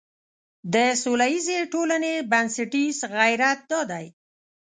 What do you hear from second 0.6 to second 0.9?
د